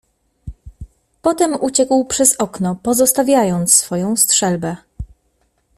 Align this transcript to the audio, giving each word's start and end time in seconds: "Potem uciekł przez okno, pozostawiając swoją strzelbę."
"Potem 1.21 1.55
uciekł 1.61 2.05
przez 2.05 2.35
okno, 2.35 2.75
pozostawiając 2.83 3.73
swoją 3.73 4.15
strzelbę." 4.15 4.75